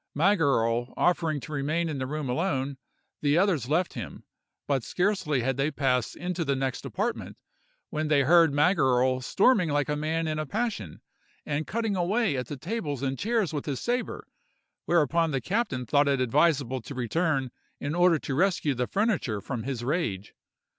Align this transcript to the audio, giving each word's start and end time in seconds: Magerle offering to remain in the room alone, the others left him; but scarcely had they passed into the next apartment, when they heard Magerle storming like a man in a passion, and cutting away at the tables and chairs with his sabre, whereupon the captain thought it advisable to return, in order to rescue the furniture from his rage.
Magerle 0.17 0.95
offering 0.97 1.39
to 1.41 1.51
remain 1.51 1.87
in 1.87 1.99
the 1.99 2.07
room 2.07 2.27
alone, 2.27 2.77
the 3.21 3.37
others 3.37 3.69
left 3.69 3.93
him; 3.93 4.23
but 4.65 4.81
scarcely 4.83 5.41
had 5.41 5.57
they 5.57 5.69
passed 5.69 6.15
into 6.15 6.43
the 6.43 6.55
next 6.55 6.83
apartment, 6.87 7.37
when 7.91 8.07
they 8.07 8.21
heard 8.23 8.51
Magerle 8.51 9.21
storming 9.23 9.69
like 9.69 9.89
a 9.89 9.95
man 9.95 10.27
in 10.27 10.39
a 10.39 10.47
passion, 10.47 11.01
and 11.45 11.67
cutting 11.67 11.95
away 11.95 12.35
at 12.35 12.47
the 12.47 12.57
tables 12.57 13.03
and 13.03 13.19
chairs 13.19 13.53
with 13.53 13.67
his 13.67 13.79
sabre, 13.79 14.25
whereupon 14.85 15.29
the 15.29 15.39
captain 15.39 15.85
thought 15.85 16.07
it 16.07 16.19
advisable 16.19 16.81
to 16.81 16.95
return, 16.95 17.51
in 17.79 17.93
order 17.93 18.17
to 18.17 18.33
rescue 18.33 18.73
the 18.73 18.87
furniture 18.87 19.39
from 19.39 19.61
his 19.61 19.83
rage. 19.83 20.33